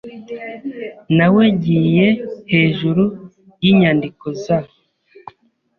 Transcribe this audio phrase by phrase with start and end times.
[1.15, 2.07] Nawegiye
[2.51, 3.03] hejuru
[3.63, 4.57] yinyandiko za.